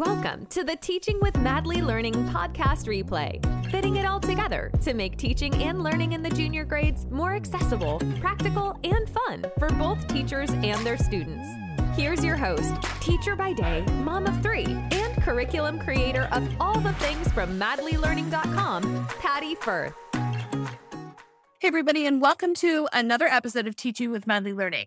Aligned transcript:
Welcome 0.00 0.46
to 0.46 0.64
the 0.64 0.76
Teaching 0.76 1.20
with 1.20 1.36
Madly 1.40 1.82
Learning 1.82 2.14
podcast 2.30 2.86
replay, 2.86 3.38
fitting 3.70 3.96
it 3.96 4.06
all 4.06 4.18
together 4.18 4.72
to 4.80 4.94
make 4.94 5.18
teaching 5.18 5.52
and 5.62 5.82
learning 5.82 6.14
in 6.14 6.22
the 6.22 6.30
junior 6.30 6.64
grades 6.64 7.04
more 7.10 7.34
accessible, 7.34 8.00
practical, 8.18 8.80
and 8.82 9.10
fun 9.10 9.44
for 9.58 9.68
both 9.68 10.08
teachers 10.08 10.48
and 10.52 10.86
their 10.86 10.96
students. 10.96 11.46
Here's 11.94 12.24
your 12.24 12.36
host, 12.36 12.72
teacher 13.02 13.36
by 13.36 13.52
day, 13.52 13.82
mom 14.02 14.24
of 14.24 14.42
three, 14.42 14.64
and 14.64 15.22
curriculum 15.22 15.78
creator 15.78 16.30
of 16.32 16.48
all 16.58 16.80
the 16.80 16.94
things 16.94 17.30
from 17.32 17.60
madlylearning.com, 17.60 19.06
Patty 19.20 19.54
Firth. 19.54 19.92
Hey, 20.14 21.68
everybody, 21.68 22.06
and 22.06 22.22
welcome 22.22 22.54
to 22.54 22.88
another 22.90 23.26
episode 23.26 23.66
of 23.66 23.76
Teaching 23.76 24.10
with 24.10 24.26
Madly 24.26 24.54
Learning. 24.54 24.86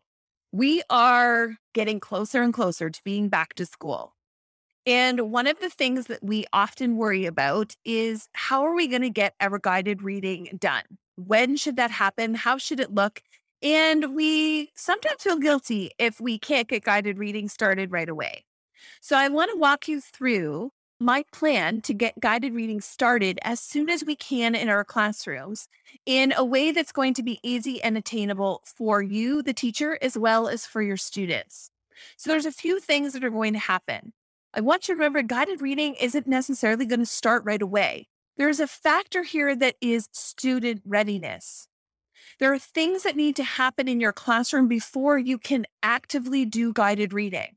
We 0.52 0.82
are 0.90 1.58
getting 1.76 2.00
closer 2.00 2.42
and 2.42 2.52
closer 2.52 2.90
to 2.90 3.02
being 3.04 3.30
back 3.30 3.54
to 3.54 3.68
school. 3.68 4.16
And 4.86 5.32
one 5.32 5.48
of 5.48 5.60
the 5.60 5.70
things 5.70 6.08
that 6.08 6.24
we 6.24 6.46
often 6.52 6.98
worry 6.98 7.26
about 7.26 7.76
is 7.86 8.28
how 8.34 8.64
are 8.64 8.76
we 8.76 8.88
going 8.88 9.02
to 9.02 9.10
get 9.10 9.34
our 9.40 9.58
guided 9.58 10.02
reading 10.02 10.58
done? 10.60 10.84
When 11.16 11.56
should 11.56 11.78
that 11.78 11.92
happen? 11.92 12.36
How 12.36 12.58
should 12.58 12.80
it 12.80 12.94
look? 12.94 13.22
And 13.62 14.14
we 14.14 14.72
sometimes 14.76 15.24
feel 15.24 15.38
guilty 15.38 15.92
if 15.98 16.20
we 16.20 16.38
can't 16.38 16.68
get 16.68 16.84
guided 16.84 17.18
reading 17.18 17.48
started 17.48 17.92
right 17.92 18.10
away. 18.10 18.44
So 19.00 19.16
I 19.16 19.30
want 19.30 19.52
to 19.52 19.58
walk 19.58 19.88
you 19.88 20.02
through 20.02 20.72
my 21.00 21.24
plan 21.32 21.82
to 21.82 21.94
get 21.94 22.20
guided 22.20 22.54
reading 22.54 22.82
started 22.82 23.40
as 23.44 23.60
soon 23.60 23.90
as 23.90 24.04
we 24.04 24.16
can 24.16 24.56
in 24.56 24.70
our 24.70 24.84
classrooms 24.84 25.68
in 26.06 26.34
a 26.36 26.44
way 26.44 26.72
that's 26.72 26.92
going 26.92 27.14
to 27.14 27.24
be 27.24 27.40
easy 27.42 27.82
and 27.82 27.98
attainable 27.98 28.62
for 28.66 29.02
you, 29.02 29.42
the 29.42 29.54
teacher, 29.54 29.98
as 30.02 30.18
well 30.18 30.48
as 30.48 30.66
for 30.66 30.82
your 30.82 30.98
students. 30.98 31.72
So 32.18 32.30
there's 32.30 32.46
a 32.46 32.52
few 32.52 32.80
things 32.80 33.14
that 33.14 33.24
are 33.24 33.30
going 33.30 33.54
to 33.54 33.60
happen. 33.60 34.14
I 34.56 34.62
want 34.62 34.88
you 34.88 34.94
to 34.94 34.98
remember 34.98 35.24
guided 35.24 35.62
reading 35.62 35.96
isn't 35.96 36.28
necessarily 36.28 36.86
going 36.86 37.00
to 37.00 37.08
start 37.08 37.44
right 37.44 37.62
away. 37.62 38.08
There's 38.38 38.60
a 38.60 38.68
factor 38.68 39.24
here 39.24 39.56
that 39.56 39.76
is 39.82 40.10
student 40.12 40.84
readiness. 40.86 41.68
There 42.40 42.54
are 42.54 42.60
things 42.60 43.02
that 43.02 43.16
need 43.16 43.36
to 43.38 43.44
happen 43.44 43.88
in 43.88 44.00
your 44.00 44.14
classroom 44.14 44.68
before 44.68 45.18
you 45.18 45.40
can 45.40 45.66
actively 45.82 46.46
do 46.46 46.72
guided 46.72 47.14
reading. 47.14 47.56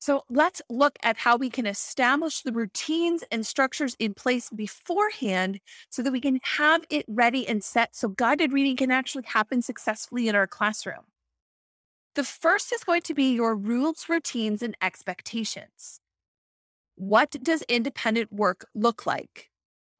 So 0.00 0.24
let's 0.28 0.60
look 0.68 0.98
at 1.04 1.18
how 1.18 1.36
we 1.36 1.48
can 1.48 1.66
establish 1.66 2.42
the 2.42 2.52
routines 2.52 3.22
and 3.30 3.46
structures 3.46 3.94
in 4.00 4.14
place 4.14 4.50
beforehand 4.50 5.60
so 5.88 6.02
that 6.02 6.12
we 6.12 6.20
can 6.20 6.40
have 6.42 6.82
it 6.90 7.04
ready 7.06 7.46
and 7.46 7.62
set 7.62 7.94
so 7.94 8.08
guided 8.08 8.52
reading 8.52 8.76
can 8.76 8.90
actually 8.90 9.24
happen 9.26 9.62
successfully 9.62 10.26
in 10.26 10.34
our 10.34 10.48
classroom. 10.48 11.04
The 12.14 12.24
first 12.24 12.72
is 12.72 12.84
going 12.84 13.02
to 13.02 13.14
be 13.14 13.32
your 13.32 13.56
rules, 13.56 14.06
routines, 14.08 14.62
and 14.62 14.76
expectations. 14.82 16.00
What 16.94 17.30
does 17.42 17.62
independent 17.62 18.30
work 18.30 18.66
look 18.74 19.06
like? 19.06 19.48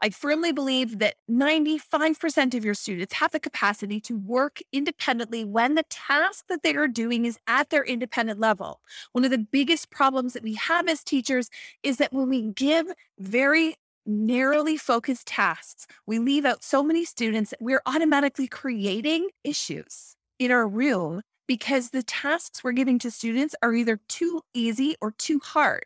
I 0.05 0.11
firmly 0.11 0.53
believe 0.53 0.99
that 0.99 1.15
95% 1.31 2.55
of 2.55 2.65
your 2.65 2.75
students 2.75 3.15
have 3.15 3.31
the 3.31 3.41
capacity 3.41 4.01
to 4.01 4.17
work 4.19 4.59
independently 4.73 5.45
when 5.45 5.75
the 5.75 5.85
task 5.85 6.47
that 6.49 6.63
they 6.63 6.75
are 6.75 6.89
doing 6.89 7.25
is 7.25 7.39
at 7.47 7.71
their 7.71 7.85
independent 7.85 8.41
level. 8.41 8.81
One 9.13 9.25
of 9.25 9.31
the 9.31 9.39
biggest 9.39 9.91
problems 9.91 10.33
that 10.33 10.43
we 10.43 10.55
have 10.55 10.89
as 10.89 11.05
teachers 11.05 11.51
is 11.85 11.97
that 11.99 12.13
when 12.13 12.29
we 12.29 12.43
give 12.43 12.89
very 13.19 13.77
narrowly 14.05 14.77
focused 14.77 15.29
tasks, 15.29 15.87
we 16.05 16.19
leave 16.19 16.45
out 16.45 16.65
so 16.65 16.83
many 16.83 17.05
students 17.05 17.51
that 17.51 17.63
we're 17.63 17.83
automatically 17.87 18.49
creating 18.49 19.29
issues 19.45 20.17
in 20.39 20.51
our 20.51 20.67
room 20.67 21.23
because 21.53 21.91
the 21.91 22.03
tasks 22.03 22.65
we're 22.65 22.73
giving 22.73 22.99
to 22.99 23.11
students 23.11 23.55
are 23.63 23.75
either 23.75 24.01
too 24.09 24.41
easy 24.55 24.97
or 25.03 25.11
too 25.11 25.39
hard. 25.45 25.85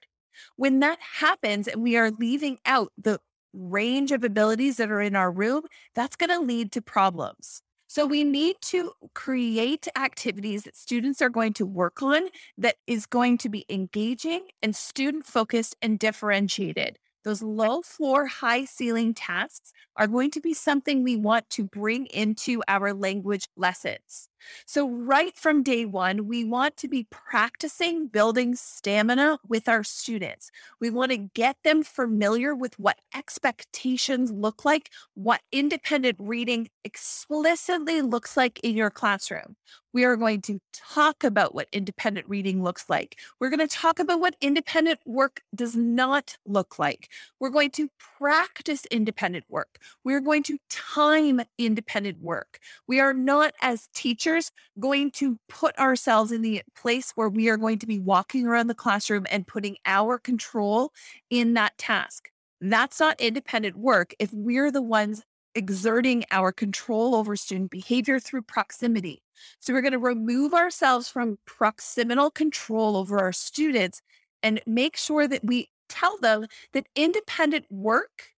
When 0.55 0.79
that 0.79 1.01
happens 1.19 1.67
and 1.67 1.83
we 1.83 1.97
are 1.97 2.13
leaving 2.13 2.59
out 2.65 2.93
the 2.97 3.19
range 3.53 4.13
of 4.13 4.23
abilities 4.23 4.77
that 4.77 4.93
are 4.93 5.01
in 5.01 5.17
our 5.17 5.33
room, 5.33 5.63
that's 5.93 6.15
going 6.15 6.31
to 6.31 6.39
lead 6.39 6.71
to 6.71 6.81
problems. 6.81 7.63
So 7.89 8.07
we 8.07 8.23
need 8.23 8.59
to 8.67 8.93
create 9.13 9.89
activities 9.97 10.63
that 10.63 10.77
students 10.77 11.21
are 11.21 11.31
going 11.31 11.55
to 11.55 11.67
work 11.67 12.01
on 12.01 12.29
that 12.57 12.77
is 12.87 13.05
going 13.05 13.37
to 13.39 13.49
be 13.49 13.67
engaging 13.69 14.43
and 14.63 14.77
student 14.77 15.27
focused 15.27 15.75
and 15.83 15.99
differentiated. 15.99 17.01
Those 17.25 17.43
low 17.43 17.83
floor, 17.83 18.27
high 18.27 18.67
ceiling 18.67 19.13
tasks 19.13 19.73
are 19.97 20.07
going 20.07 20.31
to 20.31 20.41
be 20.41 20.55
something 20.55 21.03
we 21.03 21.17
want 21.17 21.51
to 21.51 21.65
bring 21.65 22.07
into 22.07 22.63
our 22.69 22.95
language 22.95 23.49
lessons. 23.57 24.29
So, 24.67 24.89
right 24.89 25.37
from 25.37 25.63
day 25.63 25.85
one, 25.85 26.27
we 26.27 26.45
want 26.45 26.77
to 26.79 26.89
be 26.89 27.07
practicing 27.11 28.09
building 28.09 28.55
stamina 28.55 29.39
with 29.49 29.69
our 29.69 29.85
students. 29.85 30.51
We 30.81 30.91
want 30.91 31.11
to 31.13 31.19
get 31.19 31.57
them 31.65 31.83
familiar 31.83 32.55
with 32.55 32.79
what 32.79 32.99
expectations 33.15 34.31
look 34.31 34.65
like, 34.65 34.91
what 35.15 35.41
independent 35.53 36.17
reading 36.19 36.69
explicitly 36.85 38.03
looks 38.03 38.37
like 38.37 38.61
in 38.61 38.77
your 38.77 38.91
classroom. 38.91 39.57
We 39.97 40.05
are 40.05 40.17
going 40.17 40.43
to 40.43 40.61
talk 40.75 41.25
about 41.25 41.55
what 41.55 41.69
independent 41.73 42.29
reading 42.29 42.63
looks 42.63 42.85
like. 42.91 43.19
We're 43.41 43.49
going 43.49 43.67
to 43.67 43.77
talk 43.77 43.99
about 43.99 44.21
what 44.21 44.37
independent 44.43 45.01
work 45.07 45.41
does 45.55 45.75
not 45.75 46.37
look 46.45 46.79
like. 46.79 47.09
We're 47.41 47.49
going 47.49 47.71
to 47.71 47.89
practice 48.19 48.85
independent 48.91 49.47
work. 49.49 49.79
We're 50.05 50.21
going 50.21 50.43
to 50.43 50.59
time 50.69 51.41
independent 51.57 52.21
work. 52.21 52.59
We 52.87 53.01
are 53.01 53.15
not, 53.15 53.55
as 53.63 53.89
teachers, 53.95 54.36
going 54.79 55.11
to 55.13 55.39
put 55.49 55.79
ourselves 55.79 56.33
in 56.33 56.43
the 56.43 56.63
place 56.77 57.13
where 57.15 57.29
we 57.29 57.49
are 57.49 57.57
going 57.57 57.79
to 57.79 57.87
be 57.87 57.99
walking 57.99 58.47
around 58.47 58.67
the 58.67 58.75
classroom 58.75 59.27
and 59.31 59.47
putting 59.47 59.77
our 59.85 60.19
control 60.19 60.93
in 61.31 61.55
that 61.55 61.77
task. 61.79 62.31
That's 62.61 63.01
not 63.01 63.21
independent 63.21 63.77
work 63.77 64.15
if 64.19 64.31
we're 64.33 64.71
the 64.71 64.83
ones 64.83 65.23
exerting 65.55 66.25
our 66.31 66.53
control 66.53 67.15
over 67.15 67.35
student 67.35 67.71
behavior 67.71 68.21
through 68.21 68.43
proximity. 68.43 69.23
So 69.59 69.73
we're 69.73 69.83
going 69.83 69.93
to 69.93 69.99
remove 69.99 70.55
ourselves 70.55 71.09
from 71.09 71.39
proximal 71.49 72.33
control 72.33 72.97
over 72.97 73.19
our 73.19 73.33
students 73.33 74.03
and 74.43 74.61
make 74.67 74.97
sure 74.97 75.27
that 75.27 75.45
we 75.45 75.71
tell 75.89 76.19
them 76.19 76.47
that 76.73 76.87
independent 76.95 77.67
work 77.71 78.36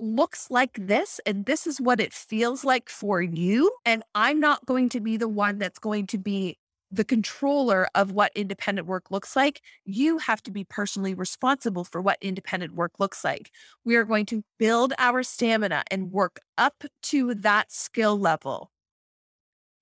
looks 0.00 0.50
like 0.50 0.74
this 0.74 1.20
and 1.26 1.46
this 1.46 1.66
is 1.66 1.80
what 1.80 2.00
it 2.00 2.12
feels 2.12 2.64
like 2.64 2.88
for 2.88 3.20
you. 3.22 3.70
And 3.84 4.02
I'm 4.14 4.40
not 4.40 4.66
going 4.66 4.88
to 4.90 5.00
be 5.00 5.16
the 5.16 5.28
one 5.28 5.58
that's 5.58 5.78
going 5.78 6.06
to 6.08 6.18
be 6.18 6.58
the 6.90 7.04
controller 7.04 7.86
of 7.94 8.12
what 8.12 8.32
independent 8.34 8.86
work 8.86 9.10
looks 9.10 9.36
like. 9.36 9.62
You 9.84 10.18
have 10.18 10.42
to 10.42 10.50
be 10.50 10.64
personally 10.64 11.14
responsible 11.14 11.84
for 11.84 12.00
what 12.00 12.18
independent 12.20 12.74
work 12.74 12.92
looks 12.98 13.22
like. 13.22 13.50
We 13.84 13.96
are 13.96 14.04
going 14.04 14.26
to 14.26 14.42
build 14.58 14.92
our 14.98 15.22
stamina 15.22 15.84
and 15.90 16.10
work 16.10 16.40
up 16.58 16.84
to 17.04 17.34
that 17.34 17.70
skill 17.70 18.18
level. 18.18 18.70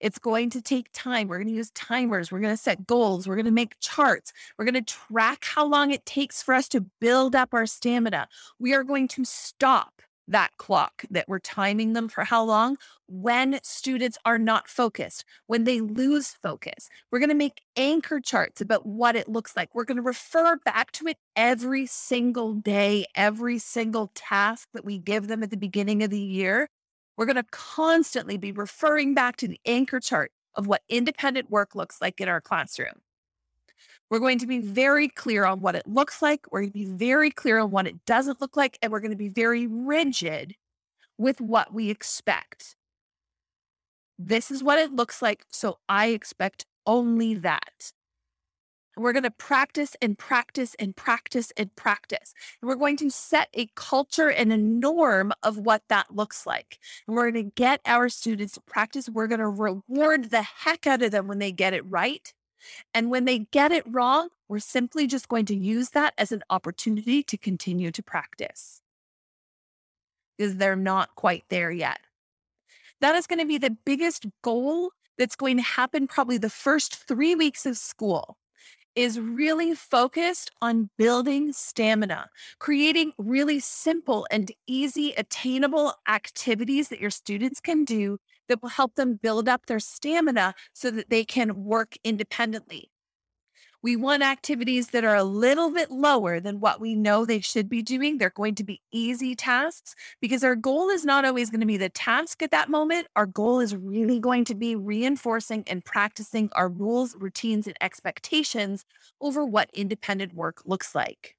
It's 0.01 0.19
going 0.19 0.51
to 0.51 0.63
take 0.63 0.91
time. 0.93 1.27
We're 1.27 1.39
going 1.39 1.49
to 1.49 1.55
use 1.55 1.71
timers. 1.71 2.31
We're 2.31 2.41
going 2.41 2.55
to 2.55 2.63
set 2.63 2.87
goals. 2.87 3.27
We're 3.27 3.35
going 3.35 3.47
to 3.47 3.51
make 3.51 3.81
charts. 3.81 4.33
We're 4.57 4.65
going 4.65 4.75
to 4.75 4.83
track 4.83 5.45
how 5.45 5.67
long 5.67 5.91
it 5.91 6.07
takes 6.07 6.43
for 6.43 6.55
us 6.55 6.69
to 6.69 6.83
build 7.01 7.35
up 7.35 7.53
our 7.53 7.67
stamina. 7.67 8.29
We 8.61 8.75
are 8.75 8.85
going 8.85 9.09
to 9.09 9.25
stop 9.25 10.03
that 10.29 10.51
clock 10.59 11.05
that 11.11 11.29
we're 11.29 11.39
timing 11.39 11.95
them 11.95 12.09
for 12.09 12.25
how 12.25 12.45
long 12.45 12.77
when 13.09 13.59
students 13.63 14.19
are 14.25 14.39
not 14.39 14.69
focused, 14.69 15.25
when 15.47 15.65
they 15.65 15.81
lose 15.81 16.29
focus. 16.29 16.89
We're 17.11 17.19
going 17.19 17.31
to 17.31 17.35
make 17.35 17.63
anchor 17.77 18.21
charts 18.21 18.61
about 18.61 18.87
what 18.87 19.17
it 19.17 19.29
looks 19.29 19.57
like. 19.57 19.75
We're 19.75 19.85
going 19.85 19.97
to 19.97 20.03
refer 20.03 20.57
back 20.65 20.93
to 20.93 21.07
it 21.07 21.17
every 21.35 21.87
single 21.87 22.55
day, 22.55 23.07
every 23.15 23.59
single 23.59 24.11
task 24.15 24.69
that 24.75 24.85
we 24.85 24.99
give 24.99 25.29
them 25.29 25.43
at 25.43 25.51
the 25.51 25.57
beginning 25.57 26.03
of 26.03 26.11
the 26.11 26.21
year. 26.21 26.69
We're 27.17 27.27
going 27.27 27.37
to 27.37 27.47
constantly 27.51 28.37
be 28.37 28.53
referring 28.53 29.15
back 29.15 29.37
to 29.39 29.49
the 29.49 29.61
anchor 29.67 29.99
chart 29.99 30.31
of 30.55 30.67
what 30.67 30.83
independent 30.89 31.51
work 31.51 31.75
looks 31.75 32.01
like 32.01 32.21
in 32.21 32.29
our 32.29 32.41
classroom. 32.41 33.01
We're 34.11 34.21
going 34.21 34.39
to 34.39 34.47
be 34.47 34.61
very 34.61 35.09
clear 35.09 35.45
on 35.45 35.61
what 35.61 35.75
it 35.75 35.87
looks 35.87 36.23
like. 36.23 36.47
We're 36.51 36.61
going 36.61 36.73
to 36.73 36.79
be 36.79 36.87
very 36.87 37.31
clear 37.31 37.59
on 37.59 37.71
what 37.71 37.87
it 37.87 38.05
doesn't 38.07 38.41
look 38.41 38.57
like. 38.57 38.79
And 38.83 38.91
we're 38.91 39.01
going 39.01 39.11
to 39.11 39.17
be 39.17 39.29
very 39.29 39.67
rigid 39.67 40.55
with 41.19 41.41
what 41.41 41.75
we 41.75 41.91
expect. 41.91 42.77
This 44.19 44.51
is 44.51 44.63
what 44.63 44.79
it 44.79 44.93
looks 44.93 45.21
like. 45.21 45.45
So 45.51 45.79
I 45.89 46.07
expect 46.07 46.65
only 46.87 47.35
that. 47.35 47.93
We're 48.97 49.13
going 49.13 49.23
to 49.25 49.31
practice 49.31 49.95
and 50.03 50.19
practice 50.19 50.75
and 50.79 50.97
practice 50.97 51.53
and 51.57 51.75
practice. 51.77 52.35
And 52.61 52.69
we're 52.69 52.75
going 52.75 52.97
to 52.97 53.11
set 53.11 53.49
a 53.55 53.69
culture 53.77 54.29
and 54.29 54.53
a 54.53 54.57
norm 54.57 55.33
of 55.43 55.57
what 55.57 55.83
that 55.89 56.17
looks 56.17 56.47
like. 56.47 56.79
And 57.07 57.15
we're 57.15 57.31
going 57.31 57.45
to 57.45 57.53
get 57.55 57.81
our 57.85 58.09
students 58.09 58.55
to 58.55 58.61
practice. 58.63 59.09
We're 59.09 59.29
going 59.29 59.39
to 59.39 59.49
reward 59.49 60.31
the 60.31 60.43
heck 60.43 60.87
out 60.87 61.03
of 61.03 61.13
them 61.13 61.29
when 61.29 61.39
they 61.39 61.53
get 61.53 61.75
it 61.75 61.89
right. 61.89 62.33
And 62.95 63.11
when 63.11 63.25
they 63.25 63.41
get 63.51 63.73
it 63.73 63.85
wrong, 63.87 64.29
we're 64.49 64.59
simply 64.59 65.07
just 65.07 65.29
going 65.29 65.47
to 65.47 65.55
use 65.55 65.91
that 65.91 66.15
as 66.19 66.33
an 66.33 66.43
opportunity 66.51 67.23
to 67.23 67.37
continue 67.37 67.91
to 67.91 68.03
practice 68.03 68.83
because 70.37 70.57
they're 70.57 70.77
not 70.77 71.15
quite 71.17 71.45
there 71.49 71.71
yet. 71.71 71.99
That 73.01 73.15
is 73.15 73.27
going 73.27 73.41
to 73.41 73.47
be 73.47 73.59
the 73.59 73.77
biggest 73.85 74.27
goal 74.43 74.91
that's 75.17 75.37
going 75.37 75.57
to 75.57 75.63
happen 75.63 76.07
probably 76.07 76.39
the 76.39 76.51
first 76.51 76.95
three 76.95 77.35
weeks 77.35 77.67
of 77.67 77.77
school 77.77 78.39
is 78.95 79.21
really 79.21 79.75
focused 79.75 80.51
on 80.61 80.91
building 80.99 81.53
stamina, 81.53 82.29
creating 82.59 83.13
really 83.17 83.61
simple 83.61 84.27
and 84.31 84.51
easy, 84.67 85.13
attainable 85.17 85.95
activities 86.09 86.89
that 86.89 87.01
your 87.01 87.11
students 87.11 87.61
can 87.61 87.85
do 87.85 88.19
that 88.49 88.63
will 88.63 88.71
help 88.71 88.95
them 88.95 89.15
build 89.15 89.49
up 89.49 89.67
their 89.67 89.81
stamina 89.81 90.55
so 90.73 90.91
that 90.91 91.11
they 91.11 91.25
can 91.25 91.65
work 91.65 91.97
independently. 92.05 92.91
We 93.81 93.95
want 93.95 94.25
activities 94.25 94.89
that 94.89 95.05
are 95.05 95.15
a 95.15 95.23
little 95.23 95.71
bit 95.71 95.89
lower 95.89 96.41
than 96.41 96.59
what 96.59 96.81
we 96.81 96.97
know 96.97 97.25
they 97.25 97.39
should 97.39 97.69
be 97.69 97.81
doing. 97.81 98.19
They're 98.19 98.31
going 98.31 98.57
to 98.57 98.65
be 98.65 98.83
easy 98.91 99.37
tasks 99.37 99.95
because 100.21 100.43
our 100.43 100.57
goal 100.57 100.89
is 100.89 101.05
not 101.05 101.25
always 101.25 101.49
going 101.49 101.61
to 101.61 101.67
be 101.67 101.77
the 101.77 101.89
task 101.89 102.43
at 102.43 102.51
that 102.51 102.69
moment. 102.69 103.07
Our 103.15 103.27
goal 103.27 103.61
is 103.61 103.77
really 103.77 104.19
going 104.19 104.45
to 104.47 104.57
be 104.57 104.75
reinforcing 104.75 105.63
and 105.69 105.85
practicing 105.85 106.51
our 106.57 106.69
rules, 106.69 107.15
routines, 107.15 107.69
and 107.69 107.77
expectations 107.81 108.85
over 109.21 109.45
what 109.45 109.71
independent 109.73 110.35
work 110.35 110.63
looks 110.65 110.97
like. 110.97 111.38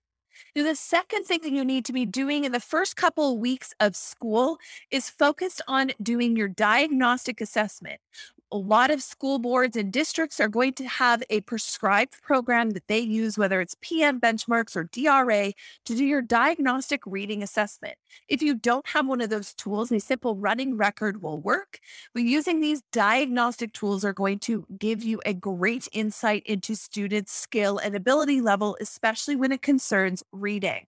The 0.55 0.75
second 0.75 1.25
thing 1.25 1.41
that 1.41 1.51
you 1.51 1.65
need 1.65 1.85
to 1.85 1.93
be 1.93 2.05
doing 2.05 2.43
in 2.45 2.51
the 2.51 2.59
first 2.59 2.95
couple 2.95 3.33
of 3.33 3.39
weeks 3.39 3.73
of 3.79 3.95
school 3.95 4.57
is 4.91 5.09
focused 5.09 5.61
on 5.67 5.91
doing 6.01 6.35
your 6.35 6.47
diagnostic 6.47 7.41
assessment 7.41 7.99
a 8.51 8.57
lot 8.57 8.89
of 8.91 9.01
school 9.01 9.39
boards 9.39 9.77
and 9.77 9.91
districts 9.91 10.39
are 10.39 10.47
going 10.47 10.73
to 10.73 10.87
have 10.87 11.21
a 11.29 11.41
prescribed 11.41 12.21
program 12.21 12.71
that 12.71 12.87
they 12.87 12.99
use, 12.99 13.37
whether 13.37 13.61
it's 13.61 13.75
PM 13.81 14.19
benchmarks 14.19 14.75
or 14.75 14.85
DRA, 14.85 15.53
to 15.85 15.95
do 15.95 16.03
your 16.03 16.21
diagnostic 16.21 17.01
reading 17.05 17.43
assessment. 17.43 17.95
If 18.27 18.41
you 18.41 18.55
don't 18.55 18.87
have 18.87 19.07
one 19.07 19.21
of 19.21 19.29
those 19.29 19.53
tools, 19.53 19.91
a 19.91 19.99
simple 19.99 20.35
running 20.35 20.77
record 20.77 21.21
will 21.21 21.39
work. 21.39 21.79
But 22.13 22.23
using 22.23 22.59
these 22.59 22.81
diagnostic 22.91 23.73
tools 23.73 24.03
are 24.03 24.13
going 24.13 24.39
to 24.39 24.65
give 24.77 25.03
you 25.03 25.21
a 25.25 25.33
great 25.33 25.87
insight 25.91 26.43
into 26.45 26.75
students' 26.75 27.31
skill 27.31 27.77
and 27.77 27.95
ability 27.95 28.41
level, 28.41 28.77
especially 28.81 29.35
when 29.35 29.51
it 29.51 29.61
concerns 29.61 30.23
reading. 30.31 30.85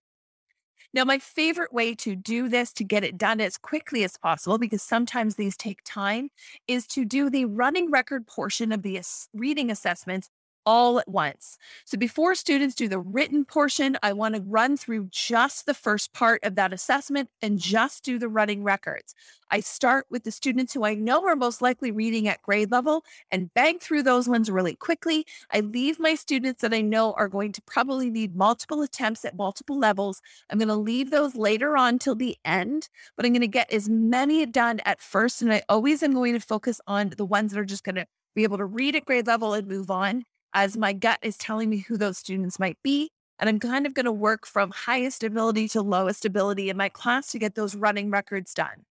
Now, 0.94 1.04
my 1.04 1.18
favorite 1.18 1.72
way 1.72 1.94
to 1.96 2.14
do 2.14 2.48
this 2.48 2.70
to 2.74 2.84
get 2.84 3.02
it 3.02 3.16
done 3.16 3.40
as 3.40 3.56
quickly 3.56 4.04
as 4.04 4.18
possible, 4.18 4.58
because 4.58 4.82
sometimes 4.82 5.36
these 5.36 5.56
take 5.56 5.80
time, 5.84 6.28
is 6.68 6.86
to 6.88 7.06
do 7.06 7.30
the 7.30 7.46
running 7.46 7.90
record 7.90 8.26
portion 8.26 8.72
of 8.72 8.82
the 8.82 9.00
reading 9.32 9.70
assessments 9.70 10.28
all 10.64 10.98
at 10.98 11.08
once. 11.08 11.58
So 11.84 11.98
before 11.98 12.34
students 12.34 12.74
do 12.74 12.88
the 12.88 12.98
written 12.98 13.44
portion, 13.44 13.96
I 14.02 14.12
want 14.12 14.34
to 14.34 14.42
run 14.42 14.76
through 14.76 15.08
just 15.10 15.66
the 15.66 15.74
first 15.74 16.12
part 16.12 16.42
of 16.44 16.54
that 16.54 16.72
assessment 16.72 17.30
and 17.40 17.58
just 17.58 18.04
do 18.04 18.18
the 18.18 18.28
running 18.28 18.62
records. 18.62 19.14
I 19.50 19.60
start 19.60 20.06
with 20.08 20.24
the 20.24 20.30
students 20.30 20.72
who 20.72 20.84
I 20.84 20.94
know 20.94 21.26
are 21.26 21.36
most 21.36 21.60
likely 21.60 21.90
reading 21.90 22.26
at 22.26 22.40
grade 22.40 22.70
level 22.70 23.04
and 23.30 23.52
bang 23.52 23.78
through 23.78 24.02
those 24.02 24.26
ones 24.26 24.50
really 24.50 24.74
quickly. 24.74 25.26
I 25.52 25.60
leave 25.60 25.98
my 25.98 26.14
students 26.14 26.62
that 26.62 26.72
I 26.72 26.80
know 26.80 27.12
are 27.12 27.28
going 27.28 27.52
to 27.52 27.62
probably 27.62 28.08
need 28.08 28.34
multiple 28.34 28.80
attempts 28.80 29.24
at 29.26 29.36
multiple 29.36 29.78
levels. 29.78 30.22
I'm 30.48 30.58
going 30.58 30.68
to 30.68 30.74
leave 30.74 31.10
those 31.10 31.34
later 31.34 31.76
on 31.76 31.98
till 31.98 32.14
the 32.14 32.36
end, 32.44 32.88
but 33.14 33.26
I'm 33.26 33.32
going 33.32 33.42
to 33.42 33.46
get 33.46 33.70
as 33.70 33.90
many 33.90 34.46
done 34.46 34.80
at 34.86 35.02
first. 35.02 35.42
And 35.42 35.52
I 35.52 35.62
always 35.68 36.02
am 36.02 36.14
going 36.14 36.32
to 36.32 36.40
focus 36.40 36.80
on 36.86 37.12
the 37.16 37.26
ones 37.26 37.52
that 37.52 37.60
are 37.60 37.64
just 37.64 37.84
going 37.84 37.96
to 37.96 38.06
be 38.34 38.44
able 38.44 38.56
to 38.56 38.64
read 38.64 38.96
at 38.96 39.04
grade 39.04 39.26
level 39.26 39.52
and 39.52 39.68
move 39.68 39.90
on 39.90 40.24
as 40.54 40.76
my 40.76 40.92
gut 40.92 41.18
is 41.22 41.36
telling 41.36 41.70
me 41.70 41.78
who 41.78 41.96
those 41.96 42.18
students 42.18 42.58
might 42.58 42.78
be. 42.82 43.10
And 43.38 43.48
I'm 43.48 43.58
kind 43.58 43.86
of 43.86 43.94
going 43.94 44.06
to 44.06 44.12
work 44.12 44.46
from 44.46 44.70
highest 44.70 45.24
ability 45.24 45.68
to 45.68 45.82
lowest 45.82 46.24
ability 46.24 46.70
in 46.70 46.76
my 46.76 46.88
class 46.88 47.30
to 47.32 47.38
get 47.38 47.54
those 47.54 47.74
running 47.74 48.10
records 48.10 48.54
done. 48.54 48.84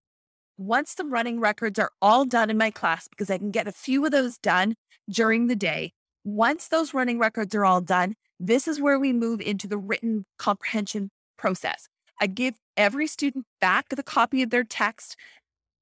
Once 0.56 0.94
the 0.94 1.04
running 1.04 1.38
records 1.38 1.78
are 1.78 1.90
all 2.00 2.24
done 2.24 2.50
in 2.50 2.56
my 2.56 2.70
class, 2.70 3.08
because 3.08 3.30
I 3.30 3.38
can 3.38 3.50
get 3.50 3.68
a 3.68 3.72
few 3.72 4.04
of 4.04 4.10
those 4.10 4.38
done 4.38 4.74
during 5.08 5.46
the 5.46 5.56
day, 5.56 5.92
once 6.24 6.68
those 6.68 6.94
running 6.94 7.18
records 7.18 7.54
are 7.54 7.64
all 7.64 7.80
done, 7.80 8.14
this 8.40 8.66
is 8.66 8.80
where 8.80 8.98
we 8.98 9.12
move 9.12 9.40
into 9.40 9.68
the 9.68 9.78
written 9.78 10.24
comprehension 10.38 11.10
process. 11.36 11.88
I 12.20 12.26
give 12.26 12.54
every 12.76 13.06
student 13.06 13.44
back 13.60 13.88
the 13.90 14.02
copy 14.02 14.42
of 14.42 14.50
their 14.50 14.64
text 14.64 15.16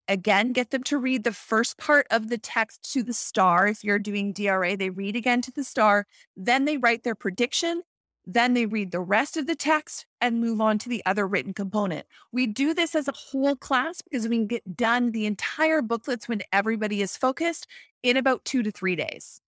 again, 0.08 0.52
get 0.52 0.70
them 0.70 0.82
to 0.84 0.98
read 0.98 1.24
the 1.24 1.32
first 1.32 1.78
part 1.78 2.06
of 2.10 2.28
the 2.28 2.38
text 2.38 2.92
to 2.92 3.02
the 3.02 3.12
star. 3.12 3.66
If 3.66 3.84
you're 3.84 3.98
doing 3.98 4.32
DRA, 4.32 4.76
they 4.76 4.90
read 4.90 5.16
again 5.16 5.42
to 5.42 5.50
the 5.50 5.64
star, 5.64 6.06
then 6.36 6.64
they 6.64 6.76
write 6.76 7.02
their 7.02 7.14
prediction, 7.14 7.82
then 8.24 8.54
they 8.54 8.66
read 8.66 8.90
the 8.90 9.00
rest 9.00 9.36
of 9.36 9.46
the 9.46 9.54
text 9.54 10.06
and 10.20 10.40
move 10.40 10.60
on 10.60 10.78
to 10.78 10.88
the 10.88 11.02
other 11.06 11.26
written 11.26 11.54
component. 11.54 12.06
We 12.32 12.46
do 12.46 12.74
this 12.74 12.94
as 12.94 13.08
a 13.08 13.12
whole 13.12 13.56
class 13.56 14.02
because 14.02 14.28
we 14.28 14.36
can 14.36 14.46
get 14.46 14.76
done 14.76 15.12
the 15.12 15.26
entire 15.26 15.82
booklets 15.82 16.28
when 16.28 16.42
everybody 16.52 17.02
is 17.02 17.16
focused 17.16 17.66
in 18.02 18.16
about 18.16 18.44
two 18.44 18.62
to 18.62 18.70
three 18.70 18.96
days 18.96 19.40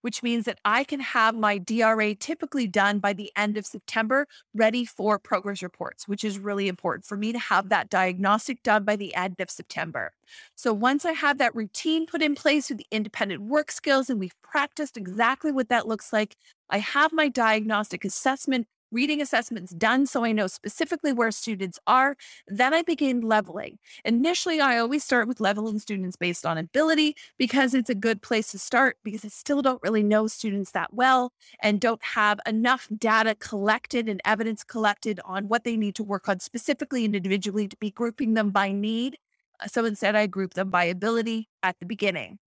which 0.00 0.22
means 0.22 0.44
that 0.44 0.58
I 0.64 0.84
can 0.84 1.00
have 1.00 1.34
my 1.34 1.58
DRA 1.58 2.14
typically 2.14 2.66
done 2.66 2.98
by 2.98 3.12
the 3.12 3.32
end 3.36 3.56
of 3.56 3.66
September, 3.66 4.26
ready 4.54 4.84
for 4.84 5.18
progress 5.18 5.62
reports, 5.62 6.08
which 6.08 6.24
is 6.24 6.38
really 6.38 6.68
important 6.68 7.04
for 7.04 7.16
me 7.16 7.32
to 7.32 7.38
have 7.38 7.68
that 7.68 7.90
diagnostic 7.90 8.62
done 8.62 8.84
by 8.84 8.96
the 8.96 9.14
end 9.14 9.36
of 9.40 9.50
September. 9.50 10.12
So 10.54 10.72
once 10.72 11.04
I 11.04 11.12
have 11.12 11.38
that 11.38 11.54
routine 11.54 12.06
put 12.06 12.22
in 12.22 12.34
place 12.34 12.68
with 12.68 12.78
the 12.78 12.86
independent 12.90 13.42
work 13.42 13.70
skills 13.70 14.10
and 14.10 14.18
we've 14.18 14.40
practiced 14.42 14.96
exactly 14.96 15.52
what 15.52 15.68
that 15.68 15.86
looks 15.86 16.12
like, 16.12 16.36
I 16.70 16.78
have 16.78 17.12
my 17.12 17.28
diagnostic 17.28 18.04
assessment 18.04 18.66
reading 18.94 19.20
assessments 19.20 19.72
done 19.72 20.06
so 20.06 20.24
I 20.24 20.32
know 20.32 20.46
specifically 20.46 21.12
where 21.12 21.32
students 21.32 21.78
are. 21.86 22.16
Then 22.46 22.72
I 22.72 22.82
begin 22.82 23.20
leveling. 23.20 23.78
Initially, 24.04 24.60
I 24.60 24.78
always 24.78 25.04
start 25.04 25.26
with 25.26 25.40
leveling 25.40 25.80
students 25.80 26.16
based 26.16 26.46
on 26.46 26.56
ability 26.56 27.16
because 27.36 27.74
it's 27.74 27.90
a 27.90 27.94
good 27.94 28.22
place 28.22 28.52
to 28.52 28.58
start 28.58 28.96
because 29.02 29.24
I 29.24 29.28
still 29.28 29.60
don't 29.60 29.82
really 29.82 30.04
know 30.04 30.28
students 30.28 30.70
that 30.70 30.94
well 30.94 31.32
and 31.60 31.80
don't 31.80 32.02
have 32.02 32.38
enough 32.46 32.88
data 32.96 33.34
collected 33.34 34.08
and 34.08 34.20
evidence 34.24 34.62
collected 34.62 35.20
on 35.24 35.48
what 35.48 35.64
they 35.64 35.76
need 35.76 35.96
to 35.96 36.04
work 36.04 36.28
on 36.28 36.38
specifically 36.38 37.04
and 37.04 37.16
individually 37.16 37.66
to 37.66 37.76
be 37.76 37.90
grouping 37.90 38.34
them 38.34 38.50
by 38.50 38.70
need. 38.70 39.18
So 39.66 39.84
instead, 39.84 40.14
I 40.14 40.26
group 40.26 40.54
them 40.54 40.70
by 40.70 40.84
ability 40.84 41.48
at 41.62 41.78
the 41.80 41.86
beginning. 41.86 42.38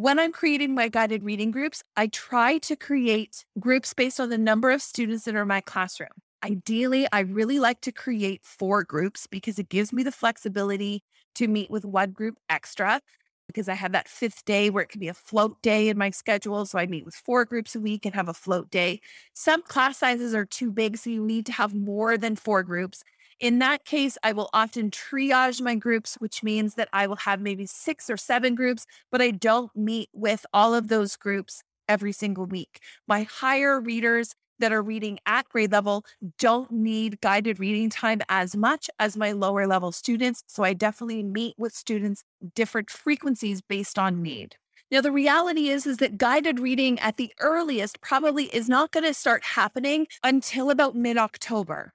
When 0.00 0.18
I'm 0.18 0.32
creating 0.32 0.74
my 0.74 0.88
guided 0.88 1.22
reading 1.24 1.50
groups, 1.50 1.82
I 1.94 2.06
try 2.06 2.56
to 2.56 2.74
create 2.74 3.44
groups 3.58 3.92
based 3.92 4.18
on 4.18 4.30
the 4.30 4.38
number 4.38 4.70
of 4.70 4.80
students 4.80 5.24
that 5.24 5.34
are 5.34 5.42
in 5.42 5.48
my 5.48 5.60
classroom. 5.60 6.08
Ideally, 6.42 7.06
I 7.12 7.20
really 7.20 7.58
like 7.58 7.82
to 7.82 7.92
create 7.92 8.40
four 8.42 8.82
groups 8.82 9.26
because 9.26 9.58
it 9.58 9.68
gives 9.68 9.92
me 9.92 10.02
the 10.02 10.10
flexibility 10.10 11.02
to 11.34 11.48
meet 11.48 11.70
with 11.70 11.84
one 11.84 12.12
group 12.12 12.36
extra 12.48 13.02
because 13.46 13.68
I 13.68 13.74
have 13.74 13.92
that 13.92 14.08
fifth 14.08 14.46
day 14.46 14.70
where 14.70 14.84
it 14.84 14.88
can 14.88 15.00
be 15.00 15.08
a 15.08 15.12
float 15.12 15.60
day 15.60 15.90
in 15.90 15.98
my 15.98 16.08
schedule. 16.08 16.64
So 16.64 16.78
I 16.78 16.86
meet 16.86 17.04
with 17.04 17.14
four 17.14 17.44
groups 17.44 17.74
a 17.74 17.80
week 17.80 18.06
and 18.06 18.14
have 18.14 18.30
a 18.30 18.32
float 18.32 18.70
day. 18.70 19.02
Some 19.34 19.60
class 19.60 19.98
sizes 19.98 20.34
are 20.34 20.46
too 20.46 20.72
big, 20.72 20.96
so 20.96 21.10
you 21.10 21.22
need 21.22 21.44
to 21.44 21.52
have 21.52 21.74
more 21.74 22.16
than 22.16 22.36
four 22.36 22.62
groups. 22.62 23.04
In 23.40 23.58
that 23.60 23.86
case, 23.86 24.18
I 24.22 24.32
will 24.32 24.50
often 24.52 24.90
triage 24.90 25.62
my 25.62 25.74
groups, 25.74 26.16
which 26.16 26.42
means 26.42 26.74
that 26.74 26.90
I 26.92 27.06
will 27.06 27.16
have 27.16 27.40
maybe 27.40 27.64
six 27.64 28.10
or 28.10 28.18
seven 28.18 28.54
groups, 28.54 28.84
but 29.10 29.22
I 29.22 29.30
don't 29.30 29.74
meet 29.74 30.10
with 30.12 30.44
all 30.52 30.74
of 30.74 30.88
those 30.88 31.16
groups 31.16 31.62
every 31.88 32.12
single 32.12 32.44
week. 32.44 32.80
My 33.08 33.22
higher 33.22 33.80
readers 33.80 34.34
that 34.58 34.72
are 34.72 34.82
reading 34.82 35.18
at 35.24 35.48
grade 35.48 35.72
level 35.72 36.04
don't 36.38 36.70
need 36.70 37.22
guided 37.22 37.58
reading 37.58 37.88
time 37.88 38.20
as 38.28 38.54
much 38.54 38.90
as 38.98 39.16
my 39.16 39.32
lower 39.32 39.66
level 39.66 39.90
students. 39.90 40.44
So 40.46 40.62
I 40.62 40.74
definitely 40.74 41.22
meet 41.22 41.54
with 41.56 41.72
students 41.72 42.24
different 42.54 42.90
frequencies 42.90 43.62
based 43.62 43.98
on 43.98 44.20
need. 44.20 44.56
Now 44.90 45.00
the 45.00 45.12
reality 45.12 45.68
is 45.70 45.86
is 45.86 45.96
that 45.96 46.18
guided 46.18 46.60
reading 46.60 46.98
at 47.00 47.16
the 47.16 47.32
earliest 47.40 48.02
probably 48.02 48.54
is 48.54 48.68
not 48.68 48.90
going 48.90 49.04
to 49.04 49.14
start 49.14 49.42
happening 49.44 50.08
until 50.22 50.68
about 50.68 50.94
mid-October. 50.94 51.94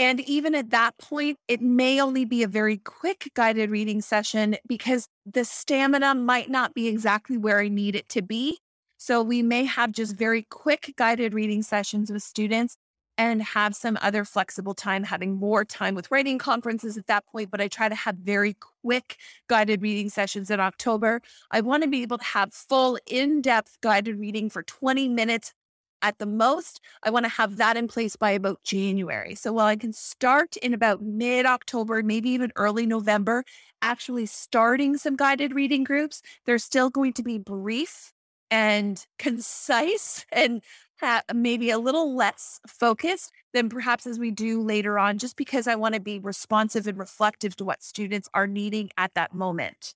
And 0.00 0.20
even 0.20 0.54
at 0.54 0.70
that 0.70 0.96
point, 0.96 1.36
it 1.46 1.60
may 1.60 2.00
only 2.00 2.24
be 2.24 2.42
a 2.42 2.48
very 2.48 2.78
quick 2.78 3.30
guided 3.34 3.70
reading 3.70 4.00
session 4.00 4.56
because 4.66 5.06
the 5.26 5.44
stamina 5.44 6.14
might 6.14 6.48
not 6.48 6.72
be 6.72 6.88
exactly 6.88 7.36
where 7.36 7.60
I 7.60 7.68
need 7.68 7.94
it 7.94 8.08
to 8.08 8.22
be. 8.22 8.58
So 8.96 9.22
we 9.22 9.42
may 9.42 9.66
have 9.66 9.92
just 9.92 10.16
very 10.16 10.46
quick 10.48 10.94
guided 10.96 11.34
reading 11.34 11.62
sessions 11.62 12.10
with 12.10 12.22
students 12.22 12.78
and 13.18 13.42
have 13.42 13.76
some 13.76 13.98
other 14.00 14.24
flexible 14.24 14.72
time, 14.72 15.04
having 15.04 15.34
more 15.34 15.66
time 15.66 15.94
with 15.94 16.10
writing 16.10 16.38
conferences 16.38 16.96
at 16.96 17.06
that 17.06 17.26
point. 17.26 17.50
But 17.50 17.60
I 17.60 17.68
try 17.68 17.90
to 17.90 17.94
have 17.94 18.16
very 18.16 18.56
quick 18.82 19.18
guided 19.48 19.82
reading 19.82 20.08
sessions 20.08 20.50
in 20.50 20.60
October. 20.60 21.20
I 21.50 21.60
want 21.60 21.82
to 21.82 21.88
be 21.90 22.00
able 22.00 22.16
to 22.16 22.24
have 22.24 22.54
full 22.54 22.98
in 23.06 23.42
depth 23.42 23.76
guided 23.82 24.18
reading 24.18 24.48
for 24.48 24.62
20 24.62 25.10
minutes 25.10 25.52
at 26.02 26.18
the 26.18 26.26
most, 26.26 26.80
I 27.02 27.10
want 27.10 27.24
to 27.24 27.30
have 27.30 27.56
that 27.56 27.76
in 27.76 27.88
place 27.88 28.16
by 28.16 28.30
about 28.30 28.62
January. 28.62 29.34
So 29.34 29.52
while 29.52 29.66
I 29.66 29.76
can 29.76 29.92
start 29.92 30.56
in 30.58 30.74
about 30.74 31.02
mid 31.02 31.46
October, 31.46 32.02
maybe 32.02 32.30
even 32.30 32.52
early 32.56 32.86
November, 32.86 33.44
actually 33.82 34.26
starting 34.26 34.96
some 34.96 35.16
guided 35.16 35.54
reading 35.54 35.84
groups, 35.84 36.22
they're 36.46 36.58
still 36.58 36.90
going 36.90 37.12
to 37.14 37.22
be 37.22 37.38
brief 37.38 38.12
and 38.50 39.06
concise 39.18 40.24
and 40.32 40.62
maybe 41.34 41.70
a 41.70 41.78
little 41.78 42.14
less 42.14 42.60
focused 42.66 43.32
than 43.54 43.68
perhaps 43.68 44.06
as 44.06 44.18
we 44.18 44.30
do 44.30 44.60
later 44.60 44.98
on, 44.98 45.18
just 45.18 45.36
because 45.36 45.66
I 45.66 45.74
want 45.74 45.94
to 45.94 46.00
be 46.00 46.18
responsive 46.18 46.86
and 46.86 46.98
reflective 46.98 47.56
to 47.56 47.64
what 47.64 47.82
students 47.82 48.28
are 48.34 48.46
needing 48.46 48.90
at 48.98 49.14
that 49.14 49.34
moment. 49.34 49.94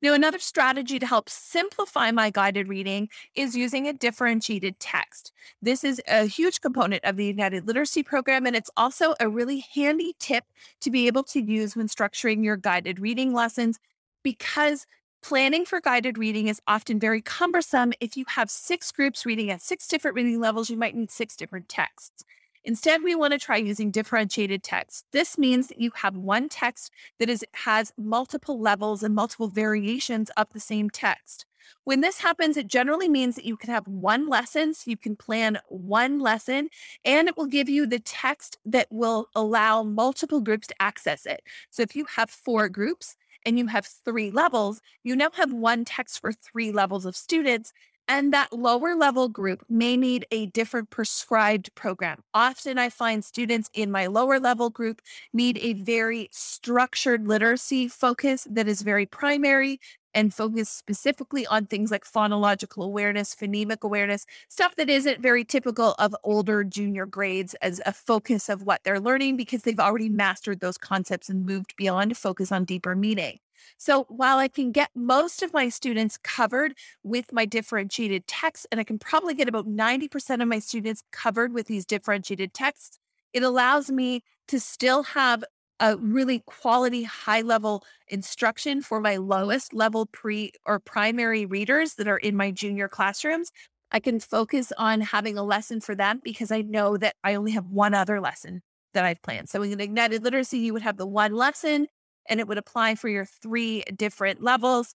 Now, 0.00 0.14
another 0.14 0.38
strategy 0.38 1.00
to 1.00 1.06
help 1.06 1.28
simplify 1.28 2.12
my 2.12 2.30
guided 2.30 2.68
reading 2.68 3.08
is 3.34 3.56
using 3.56 3.88
a 3.88 3.92
differentiated 3.92 4.78
text. 4.78 5.32
This 5.60 5.82
is 5.82 6.00
a 6.06 6.26
huge 6.26 6.60
component 6.60 7.04
of 7.04 7.16
the 7.16 7.28
Ignited 7.28 7.66
Literacy 7.66 8.04
program, 8.04 8.46
and 8.46 8.54
it's 8.54 8.70
also 8.76 9.14
a 9.18 9.28
really 9.28 9.64
handy 9.74 10.14
tip 10.20 10.44
to 10.82 10.90
be 10.90 11.08
able 11.08 11.24
to 11.24 11.40
use 11.40 11.74
when 11.74 11.88
structuring 11.88 12.44
your 12.44 12.56
guided 12.56 13.00
reading 13.00 13.32
lessons 13.32 13.80
because 14.22 14.86
planning 15.20 15.64
for 15.64 15.80
guided 15.80 16.16
reading 16.16 16.46
is 16.46 16.60
often 16.68 17.00
very 17.00 17.20
cumbersome. 17.20 17.92
If 17.98 18.16
you 18.16 18.24
have 18.28 18.50
six 18.50 18.92
groups 18.92 19.26
reading 19.26 19.50
at 19.50 19.62
six 19.62 19.88
different 19.88 20.14
reading 20.14 20.38
levels, 20.38 20.70
you 20.70 20.76
might 20.76 20.94
need 20.94 21.10
six 21.10 21.36
different 21.36 21.68
texts. 21.68 22.24
Instead, 22.68 23.02
we 23.02 23.14
want 23.14 23.32
to 23.32 23.38
try 23.38 23.56
using 23.56 23.90
differentiated 23.90 24.62
text. 24.62 25.06
This 25.10 25.38
means 25.38 25.68
that 25.68 25.80
you 25.80 25.90
have 25.94 26.14
one 26.18 26.50
text 26.50 26.92
that 27.18 27.30
is 27.30 27.42
has 27.54 27.94
multiple 27.96 28.60
levels 28.60 29.02
and 29.02 29.14
multiple 29.14 29.48
variations 29.48 30.28
of 30.36 30.48
the 30.52 30.60
same 30.60 30.90
text. 30.90 31.46
When 31.84 32.02
this 32.02 32.18
happens, 32.18 32.58
it 32.58 32.66
generally 32.66 33.08
means 33.08 33.36
that 33.36 33.46
you 33.46 33.56
can 33.56 33.70
have 33.70 33.88
one 33.88 34.28
lesson, 34.28 34.74
so 34.74 34.90
you 34.90 34.98
can 34.98 35.16
plan 35.16 35.58
one 35.68 36.18
lesson, 36.18 36.68
and 37.06 37.26
it 37.26 37.38
will 37.38 37.46
give 37.46 37.70
you 37.70 37.86
the 37.86 38.00
text 38.00 38.58
that 38.66 38.88
will 38.90 39.28
allow 39.34 39.82
multiple 39.82 40.42
groups 40.42 40.66
to 40.66 40.74
access 40.78 41.24
it. 41.24 41.40
So 41.70 41.82
if 41.82 41.96
you 41.96 42.04
have 42.16 42.28
four 42.28 42.68
groups 42.68 43.16
and 43.46 43.58
you 43.58 43.68
have 43.68 43.86
three 43.86 44.30
levels, 44.30 44.82
you 45.04 45.16
now 45.16 45.30
have 45.36 45.54
one 45.54 45.86
text 45.86 46.20
for 46.20 46.32
three 46.32 46.70
levels 46.70 47.06
of 47.06 47.16
students, 47.16 47.72
and 48.08 48.32
that 48.32 48.52
lower 48.52 48.94
level 48.94 49.28
group 49.28 49.64
may 49.68 49.96
need 49.96 50.26
a 50.30 50.46
different 50.46 50.88
prescribed 50.90 51.74
program. 51.74 52.22
Often 52.32 52.78
I 52.78 52.88
find 52.88 53.22
students 53.24 53.68
in 53.74 53.90
my 53.90 54.06
lower 54.06 54.40
level 54.40 54.70
group 54.70 55.02
need 55.32 55.58
a 55.58 55.74
very 55.74 56.28
structured 56.32 57.28
literacy 57.28 57.86
focus 57.88 58.46
that 58.50 58.66
is 58.66 58.80
very 58.82 59.04
primary 59.04 59.78
and 60.14 60.32
focus 60.32 60.70
specifically 60.70 61.46
on 61.46 61.66
things 61.66 61.90
like 61.90 62.04
phonological 62.04 62.84
awareness, 62.84 63.34
phonemic 63.34 63.82
awareness, 63.82 64.24
stuff 64.48 64.74
that 64.76 64.88
isn't 64.88 65.20
very 65.20 65.44
typical 65.44 65.94
of 65.98 66.16
older 66.24 66.64
junior 66.64 67.04
grades 67.04 67.54
as 67.60 67.80
a 67.84 67.92
focus 67.92 68.48
of 68.48 68.62
what 68.62 68.82
they're 68.84 69.00
learning 69.00 69.36
because 69.36 69.62
they've 69.62 69.78
already 69.78 70.08
mastered 70.08 70.60
those 70.60 70.78
concepts 70.78 71.28
and 71.28 71.44
moved 71.44 71.76
beyond 71.76 72.16
focus 72.16 72.50
on 72.50 72.64
deeper 72.64 72.96
meaning. 72.96 73.38
So 73.76 74.04
while 74.08 74.38
I 74.38 74.48
can 74.48 74.72
get 74.72 74.90
most 74.94 75.42
of 75.42 75.52
my 75.52 75.68
students 75.68 76.18
covered 76.22 76.74
with 77.02 77.32
my 77.32 77.44
differentiated 77.44 78.26
texts, 78.26 78.66
and 78.70 78.80
I 78.80 78.84
can 78.84 78.98
probably 78.98 79.34
get 79.34 79.48
about 79.48 79.66
90% 79.66 80.42
of 80.42 80.48
my 80.48 80.58
students 80.58 81.02
covered 81.12 81.52
with 81.52 81.66
these 81.66 81.84
differentiated 81.84 82.54
texts, 82.54 82.98
it 83.32 83.42
allows 83.42 83.90
me 83.90 84.22
to 84.48 84.58
still 84.58 85.02
have 85.02 85.44
a 85.80 85.96
really 85.96 86.42
quality 86.46 87.04
high 87.04 87.40
level 87.40 87.84
instruction 88.08 88.82
for 88.82 89.00
my 89.00 89.16
lowest 89.16 89.72
level 89.72 90.06
pre 90.06 90.52
or 90.66 90.80
primary 90.80 91.46
readers 91.46 91.94
that 91.94 92.08
are 92.08 92.18
in 92.18 92.36
my 92.36 92.50
junior 92.50 92.88
classrooms. 92.88 93.52
I 93.90 94.00
can 94.00 94.20
focus 94.20 94.72
on 94.76 95.00
having 95.00 95.38
a 95.38 95.42
lesson 95.42 95.80
for 95.80 95.94
them 95.94 96.20
because 96.22 96.50
I 96.50 96.62
know 96.62 96.96
that 96.96 97.14
I 97.24 97.34
only 97.34 97.52
have 97.52 97.66
one 97.66 97.94
other 97.94 98.20
lesson 98.20 98.62
that 98.92 99.04
I've 99.04 99.22
planned. 99.22 99.48
So 99.48 99.62
in 99.62 99.80
Ignited 99.80 100.22
Literacy, 100.22 100.58
you 100.58 100.72
would 100.72 100.82
have 100.82 100.96
the 100.96 101.06
one 101.06 101.32
lesson 101.32 101.86
and 102.28 102.40
it 102.40 102.48
would 102.48 102.58
apply 102.58 102.94
for 102.94 103.08
your 103.08 103.24
three 103.24 103.82
different 103.96 104.42
levels. 104.42 104.94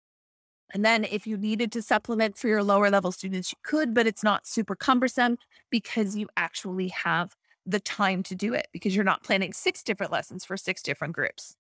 And 0.75 0.85
then 0.85 1.05
if 1.05 1.27
you 1.27 1.37
needed 1.37 1.73
to 1.73 1.83
supplement 1.83 2.37
for 2.37 2.49
your 2.49 2.63
lower 2.63 2.91
level 2.91 3.13
students, 3.13 3.53
you 3.53 3.59
could, 3.63 3.95
but 3.95 4.07
it's 4.07 4.23
not 4.23 4.47
super 4.47 4.77
cumbersome 4.77 5.39
because 5.71 6.17
you 6.17 6.29
actually 6.37 6.89
have 6.89 7.35
the 7.65 7.81
time 7.81 8.23
to 8.25 8.35
do 8.35 8.55
it 8.55 8.69
because 8.73 8.95
you're 8.95 9.05
not 9.05 9.23
planning 9.23 9.53
six 9.53 9.83
different 9.83 10.13
lessons 10.13 10.45
for 10.45 10.57
six 10.57 10.83
different 10.83 11.15
groups. 11.15 11.57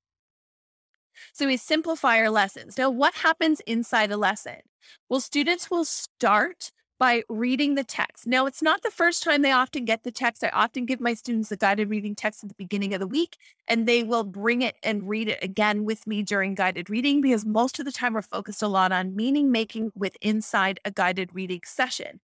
So 1.32 1.46
we 1.46 1.56
simplify 1.56 2.18
our 2.18 2.30
lessons. 2.30 2.78
Now, 2.78 2.90
what 2.90 3.14
happens 3.14 3.60
inside 3.60 4.10
a 4.10 4.16
lesson? 4.16 4.56
Well, 5.08 5.20
students 5.20 5.70
will 5.70 5.84
start 5.84 6.70
by 6.98 7.22
reading 7.28 7.74
the 7.74 7.84
text. 7.84 8.26
Now, 8.26 8.46
it's 8.46 8.62
not 8.62 8.82
the 8.82 8.90
first 8.90 9.22
time 9.22 9.42
they 9.42 9.52
often 9.52 9.84
get 9.84 10.02
the 10.02 10.10
text. 10.10 10.42
I 10.42 10.48
often 10.48 10.84
give 10.84 11.00
my 11.00 11.14
students 11.14 11.48
the 11.48 11.56
guided 11.56 11.88
reading 11.88 12.14
text 12.14 12.42
at 12.42 12.48
the 12.48 12.56
beginning 12.56 12.92
of 12.92 13.00
the 13.00 13.06
week, 13.06 13.36
and 13.66 13.86
they 13.86 14.02
will 14.02 14.24
bring 14.24 14.62
it 14.62 14.76
and 14.82 15.08
read 15.08 15.28
it 15.28 15.38
again 15.42 15.84
with 15.84 16.06
me 16.06 16.22
during 16.22 16.54
guided 16.54 16.90
reading 16.90 17.20
because 17.20 17.44
most 17.44 17.78
of 17.78 17.84
the 17.84 17.92
time 17.92 18.14
we're 18.14 18.22
focused 18.22 18.62
a 18.62 18.68
lot 18.68 18.92
on 18.92 19.14
meaning 19.14 19.52
making 19.52 19.92
with 19.94 20.16
inside 20.20 20.80
a 20.84 20.90
guided 20.90 21.34
reading 21.34 21.60
session. 21.64 22.20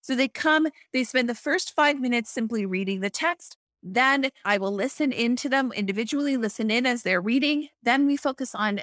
So 0.00 0.14
they 0.14 0.28
come, 0.28 0.68
they 0.92 1.04
spend 1.04 1.28
the 1.28 1.34
first 1.34 1.74
five 1.74 2.00
minutes 2.00 2.30
simply 2.30 2.64
reading 2.66 3.00
the 3.00 3.10
text. 3.10 3.56
Then 3.82 4.30
I 4.44 4.58
will 4.58 4.72
listen 4.72 5.12
into 5.12 5.48
them 5.48 5.72
individually, 5.72 6.36
listen 6.36 6.70
in 6.70 6.86
as 6.86 7.02
they're 7.02 7.20
reading. 7.20 7.68
Then 7.82 8.06
we 8.06 8.16
focus 8.16 8.54
on 8.54 8.80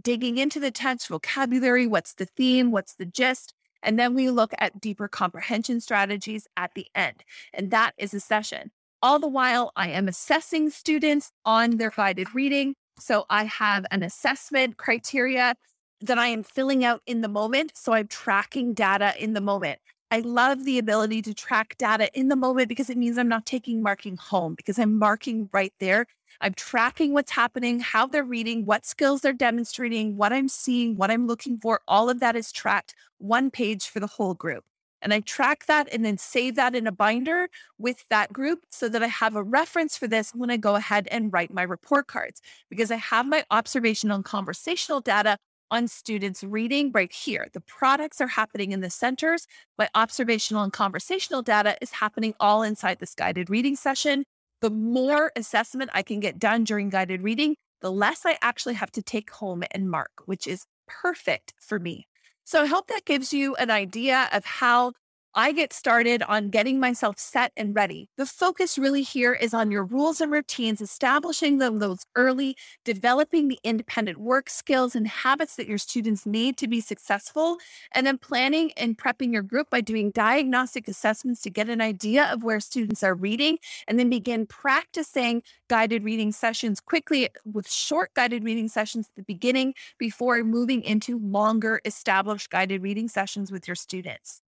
digging 0.00 0.38
into 0.38 0.60
the 0.60 0.70
text 0.70 1.08
vocabulary. 1.08 1.86
What's 1.86 2.14
the 2.14 2.26
theme? 2.26 2.70
What's 2.70 2.94
the 2.94 3.06
gist? 3.06 3.54
And 3.86 3.98
then 3.98 4.14
we 4.14 4.28
look 4.30 4.52
at 4.58 4.80
deeper 4.80 5.06
comprehension 5.08 5.80
strategies 5.80 6.48
at 6.56 6.74
the 6.74 6.88
end. 6.94 7.22
And 7.54 7.70
that 7.70 7.92
is 7.96 8.12
a 8.12 8.20
session. 8.20 8.72
All 9.00 9.20
the 9.20 9.28
while, 9.28 9.72
I 9.76 9.88
am 9.90 10.08
assessing 10.08 10.70
students 10.70 11.30
on 11.44 11.76
their 11.76 11.90
guided 11.90 12.34
reading. 12.34 12.74
So 12.98 13.26
I 13.30 13.44
have 13.44 13.86
an 13.92 14.02
assessment 14.02 14.76
criteria 14.76 15.54
that 16.00 16.18
I 16.18 16.26
am 16.26 16.42
filling 16.42 16.84
out 16.84 17.00
in 17.06 17.20
the 17.20 17.28
moment. 17.28 17.72
So 17.76 17.92
I'm 17.92 18.08
tracking 18.08 18.74
data 18.74 19.14
in 19.18 19.32
the 19.32 19.40
moment. 19.40 19.78
I 20.10 20.20
love 20.20 20.64
the 20.64 20.78
ability 20.78 21.22
to 21.22 21.34
track 21.34 21.76
data 21.78 22.10
in 22.12 22.28
the 22.28 22.36
moment 22.36 22.68
because 22.68 22.90
it 22.90 22.96
means 22.96 23.18
I'm 23.18 23.28
not 23.28 23.46
taking 23.46 23.82
marking 23.82 24.16
home 24.16 24.54
because 24.54 24.78
I'm 24.78 24.98
marking 24.98 25.48
right 25.52 25.72
there 25.80 26.06
I'm 26.40 26.54
tracking 26.54 27.12
what's 27.12 27.32
happening, 27.32 27.80
how 27.80 28.06
they're 28.06 28.24
reading, 28.24 28.64
what 28.64 28.86
skills 28.86 29.20
they're 29.20 29.32
demonstrating, 29.32 30.16
what 30.16 30.32
I'm 30.32 30.48
seeing, 30.48 30.96
what 30.96 31.10
I'm 31.10 31.26
looking 31.26 31.58
for. 31.58 31.80
All 31.88 32.10
of 32.10 32.20
that 32.20 32.36
is 32.36 32.52
tracked 32.52 32.94
one 33.18 33.50
page 33.50 33.88
for 33.88 34.00
the 34.00 34.06
whole 34.06 34.34
group. 34.34 34.64
And 35.02 35.12
I 35.12 35.20
track 35.20 35.66
that 35.66 35.88
and 35.92 36.04
then 36.04 36.18
save 36.18 36.56
that 36.56 36.74
in 36.74 36.86
a 36.86 36.92
binder 36.92 37.48
with 37.78 38.04
that 38.08 38.32
group 38.32 38.64
so 38.70 38.88
that 38.88 39.02
I 39.02 39.08
have 39.08 39.36
a 39.36 39.42
reference 39.42 39.96
for 39.96 40.08
this 40.08 40.32
when 40.34 40.50
I 40.50 40.56
go 40.56 40.74
ahead 40.74 41.06
and 41.10 41.32
write 41.32 41.52
my 41.52 41.62
report 41.62 42.06
cards 42.06 42.40
because 42.70 42.90
I 42.90 42.96
have 42.96 43.26
my 43.26 43.44
observational 43.50 44.16
and 44.16 44.24
conversational 44.24 45.00
data 45.00 45.36
on 45.70 45.88
students 45.88 46.42
reading 46.42 46.90
right 46.92 47.12
here. 47.12 47.48
The 47.52 47.60
products 47.60 48.20
are 48.20 48.28
happening 48.28 48.72
in 48.72 48.80
the 48.80 48.90
centers. 48.90 49.46
My 49.76 49.88
observational 49.94 50.62
and 50.62 50.72
conversational 50.72 51.42
data 51.42 51.76
is 51.80 51.92
happening 51.92 52.34
all 52.40 52.62
inside 52.62 52.98
this 52.98 53.14
guided 53.14 53.50
reading 53.50 53.76
session 53.76 54.24
the 54.60 54.70
more 54.70 55.32
assessment 55.36 55.90
I 55.92 56.02
can 56.02 56.20
get 56.20 56.38
done 56.38 56.64
during 56.64 56.88
guided 56.88 57.22
reading, 57.22 57.56
the 57.80 57.92
less 57.92 58.24
I 58.24 58.38
actually 58.42 58.74
have 58.74 58.90
to 58.92 59.02
take 59.02 59.30
home 59.30 59.62
and 59.70 59.90
mark, 59.90 60.10
which 60.24 60.46
is 60.46 60.66
perfect 60.86 61.54
for 61.60 61.78
me. 61.78 62.06
So 62.44 62.62
I 62.62 62.66
hope 62.66 62.86
that 62.88 63.04
gives 63.04 63.32
you 63.32 63.54
an 63.56 63.70
idea 63.70 64.28
of 64.32 64.44
how 64.44 64.92
I 65.38 65.52
get 65.52 65.74
started 65.74 66.22
on 66.22 66.48
getting 66.48 66.80
myself 66.80 67.18
set 67.18 67.52
and 67.58 67.76
ready. 67.76 68.08
The 68.16 68.24
focus 68.24 68.78
really 68.78 69.02
here 69.02 69.34
is 69.34 69.52
on 69.52 69.70
your 69.70 69.84
rules 69.84 70.22
and 70.22 70.32
routines, 70.32 70.80
establishing 70.80 71.58
them 71.58 71.78
those 71.78 72.06
early, 72.16 72.56
developing 72.86 73.48
the 73.48 73.58
independent 73.62 74.16
work 74.16 74.48
skills 74.48 74.96
and 74.96 75.06
habits 75.06 75.56
that 75.56 75.68
your 75.68 75.76
students 75.76 76.24
need 76.24 76.56
to 76.56 76.66
be 76.66 76.80
successful, 76.80 77.58
and 77.92 78.06
then 78.06 78.16
planning 78.16 78.72
and 78.78 78.96
prepping 78.96 79.30
your 79.30 79.42
group 79.42 79.68
by 79.68 79.82
doing 79.82 80.10
diagnostic 80.10 80.88
assessments 80.88 81.42
to 81.42 81.50
get 81.50 81.68
an 81.68 81.82
idea 81.82 82.24
of 82.32 82.42
where 82.42 82.58
students 82.58 83.02
are 83.02 83.14
reading, 83.14 83.58
and 83.86 83.98
then 83.98 84.08
begin 84.08 84.46
practicing 84.46 85.42
guided 85.68 86.02
reading 86.02 86.32
sessions 86.32 86.80
quickly 86.80 87.28
with 87.44 87.70
short 87.70 88.14
guided 88.14 88.42
reading 88.42 88.68
sessions 88.68 89.08
at 89.10 89.16
the 89.16 89.22
beginning 89.34 89.74
before 89.98 90.42
moving 90.42 90.82
into 90.82 91.18
longer 91.18 91.78
established 91.84 92.48
guided 92.48 92.82
reading 92.82 93.06
sessions 93.06 93.52
with 93.52 93.68
your 93.68 93.74
students. 93.74 94.40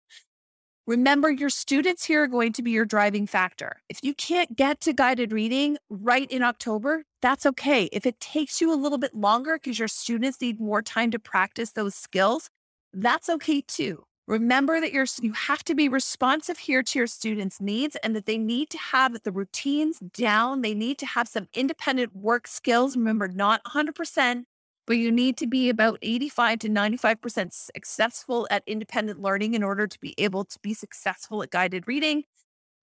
Remember, 0.87 1.29
your 1.29 1.49
students 1.49 2.05
here 2.05 2.23
are 2.23 2.27
going 2.27 2.53
to 2.53 2.63
be 2.63 2.71
your 2.71 2.85
driving 2.85 3.27
factor. 3.27 3.81
If 3.89 3.99
you 4.03 4.13
can't 4.13 4.55
get 4.55 4.79
to 4.81 4.93
guided 4.93 5.33
reading 5.33 5.77
right 5.89 6.31
in 6.31 6.41
October, 6.41 7.03
that's 7.21 7.45
okay. 7.45 7.89
If 7.91 8.05
it 8.05 8.21
takes 8.21 8.61
you 8.61 8.73
a 8.73 8.79
little 8.79 8.97
bit 8.97 9.13
longer 9.13 9.55
because 9.61 9.79
your 9.79 9.89
students 9.89 10.39
need 10.39 10.61
more 10.61 10.81
time 10.81 11.11
to 11.11 11.19
practice 11.19 11.71
those 11.71 11.93
skills, 11.93 12.49
that's 12.93 13.27
okay 13.27 13.59
too. 13.59 14.05
Remember 14.29 14.79
that 14.79 14.93
you're, 14.93 15.07
you 15.21 15.33
have 15.33 15.61
to 15.65 15.75
be 15.75 15.89
responsive 15.89 16.59
here 16.59 16.83
to 16.83 16.99
your 16.99 17.07
students' 17.07 17.59
needs 17.59 17.97
and 17.97 18.15
that 18.15 18.25
they 18.25 18.37
need 18.37 18.69
to 18.69 18.77
have 18.77 19.21
the 19.23 19.31
routines 19.33 19.99
down. 19.99 20.61
They 20.61 20.73
need 20.73 20.97
to 20.99 21.05
have 21.05 21.27
some 21.27 21.49
independent 21.53 22.15
work 22.15 22.47
skills. 22.47 22.95
Remember, 22.95 23.27
not 23.27 23.61
100%, 23.65 24.45
but 24.87 24.97
you 24.97 25.11
need 25.11 25.37
to 25.37 25.45
be 25.45 25.69
about 25.69 25.99
85 26.01 26.59
to 26.59 26.69
95% 26.69 27.53
successful 27.53 28.47
at 28.49 28.63
independent 28.65 29.21
learning 29.21 29.53
in 29.53 29.61
order 29.61 29.85
to 29.85 29.99
be 29.99 30.15
able 30.17 30.45
to 30.45 30.57
be 30.61 30.73
successful 30.73 31.43
at 31.43 31.51
guided 31.51 31.87
reading. 31.87 32.23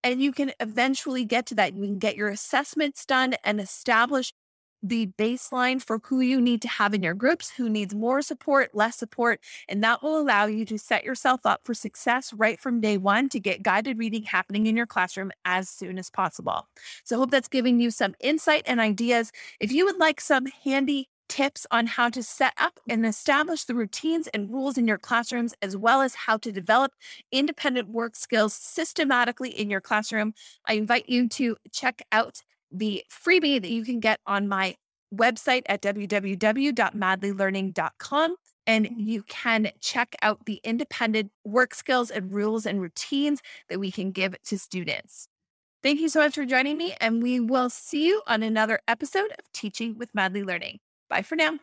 And 0.03 0.21
you 0.21 0.31
can 0.31 0.53
eventually 0.59 1.25
get 1.25 1.47
to 1.47 1.55
that. 1.55 1.73
You 1.73 1.81
can 1.81 1.97
get 1.97 2.15
your 2.15 2.29
assessments 2.29 3.05
done 3.05 3.33
and 3.43 3.59
establish 3.59 4.33
the 4.83 5.07
baseline 5.17 5.81
for 5.81 5.99
who 6.03 6.19
you 6.19 6.39
need 6.39 6.61
to 6.61 6.67
have 6.67 6.93
in 6.93 7.01
your 7.01 7.15
groups, 7.15 7.49
who 7.49 7.67
needs 7.67 7.95
more 7.95 8.21
support, 8.21 8.75
less 8.75 8.95
support. 8.95 9.39
And 9.67 9.83
that 9.83 10.03
will 10.03 10.19
allow 10.19 10.45
you 10.45 10.63
to 10.65 10.77
set 10.77 11.03
yourself 11.03 11.41
up 11.43 11.61
for 11.63 11.73
success 11.73 12.31
right 12.33 12.59
from 12.59 12.81
day 12.81 12.97
one 12.97 13.27
to 13.29 13.39
get 13.39 13.63
guided 13.63 13.97
reading 13.97 14.23
happening 14.23 14.67
in 14.67 14.77
your 14.77 14.85
classroom 14.85 15.31
as 15.43 15.69
soon 15.69 15.97
as 15.97 16.11
possible. 16.11 16.67
So 17.03 17.15
I 17.15 17.19
hope 17.19 17.31
that's 17.31 17.47
giving 17.47 17.79
you 17.79 17.89
some 17.89 18.13
insight 18.19 18.61
and 18.67 18.79
ideas. 18.79 19.31
If 19.59 19.71
you 19.71 19.85
would 19.85 19.97
like 19.97 20.21
some 20.21 20.45
handy 20.63 21.09
tips 21.27 21.67
on 21.71 21.87
how 21.87 22.09
to 22.09 22.21
set 22.23 22.53
up 22.57 22.79
and 22.89 23.05
establish 23.05 23.65
the 23.65 23.75
routines 23.75 24.27
and 24.27 24.49
rules 24.51 24.77
in 24.77 24.87
your 24.87 24.97
classrooms, 24.97 25.53
as 25.61 25.75
well 25.77 26.01
as 26.01 26.15
how 26.15 26.37
to 26.37 26.51
develop 26.51 26.93
independent 27.31 27.89
work 27.89 28.15
skills 28.15 28.53
systematically 28.53 29.49
in 29.49 29.69
your 29.69 29.81
classroom. 29.81 30.33
I 30.65 30.73
invite 30.73 31.09
you 31.09 31.27
to 31.29 31.57
check 31.71 32.01
out 32.11 32.41
the 32.71 33.03
freebie 33.09 33.61
that 33.61 33.71
you 33.71 33.83
can 33.83 33.99
get 33.99 34.19
on 34.25 34.47
my 34.47 34.75
website 35.13 35.63
at 35.67 35.81
www.madlylearning.com. 35.81 38.35
And 38.67 38.89
you 38.97 39.21
can 39.23 39.71
check 39.79 40.15
out 40.23 40.45
the 40.45 40.59
independent 40.63 41.31
work 41.43 41.75
skills 41.75 42.09
and 42.09 42.33
rules 42.33 42.65
and 42.65 42.81
routines 42.81 43.43
that 43.69 43.79
we 43.79 43.91
can 43.91 44.09
give 44.11 44.41
to 44.43 44.57
students. 44.57 45.27
Thank 45.83 45.99
you 45.99 46.09
so 46.09 46.21
much 46.21 46.33
for 46.33 46.45
joining 46.45 46.77
me, 46.77 46.95
and 46.99 47.21
we 47.21 47.39
will 47.39 47.69
see 47.69 48.07
you 48.07 48.23
on 48.25 48.41
another 48.41 48.79
episode 48.87 49.31
of 49.37 49.51
Teaching 49.53 49.99
with 49.99 50.15
Madly 50.15 50.41
Learning. 50.41 50.79
Bye 51.09 51.21
for 51.21 51.35
now. 51.35 51.59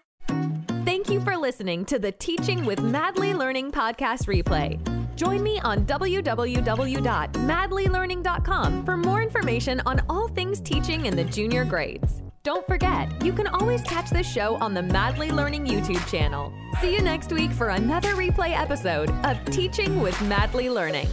Thank 0.84 1.08
you 1.08 1.20
for 1.20 1.36
listening 1.36 1.84
to 1.86 1.98
the 1.98 2.12
Teaching 2.12 2.64
with 2.64 2.80
Madly 2.80 3.34
Learning 3.34 3.70
podcast 3.70 4.26
replay. 4.26 4.78
Join 5.16 5.42
me 5.42 5.58
on 5.60 5.84
www.madlylearning.com 5.86 8.84
for 8.84 8.96
more 8.96 9.22
information 9.22 9.82
on 9.86 10.02
all 10.08 10.28
things 10.28 10.60
teaching 10.60 11.06
in 11.06 11.16
the 11.16 11.24
junior 11.24 11.64
grades. 11.64 12.22
Don't 12.42 12.66
forget, 12.66 13.24
you 13.24 13.32
can 13.32 13.46
always 13.46 13.82
catch 13.82 14.10
this 14.10 14.30
show 14.30 14.56
on 14.56 14.74
the 14.74 14.82
Madly 14.82 15.30
Learning 15.30 15.64
YouTube 15.64 16.04
channel. 16.10 16.52
See 16.80 16.92
you 16.92 17.00
next 17.00 17.32
week 17.32 17.52
for 17.52 17.68
another 17.68 18.14
replay 18.14 18.58
episode 18.58 19.10
of 19.24 19.42
Teaching 19.44 20.00
with 20.00 20.20
Madly 20.22 20.68
Learning. 20.68 21.06